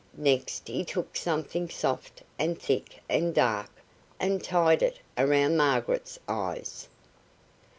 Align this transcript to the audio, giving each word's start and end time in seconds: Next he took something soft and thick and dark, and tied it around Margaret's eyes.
Next 0.17 0.67
he 0.67 0.83
took 0.83 1.15
something 1.15 1.69
soft 1.69 2.23
and 2.39 2.59
thick 2.59 3.03
and 3.07 3.35
dark, 3.35 3.69
and 4.19 4.43
tied 4.43 4.81
it 4.81 4.97
around 5.15 5.57
Margaret's 5.57 6.17
eyes. 6.27 6.87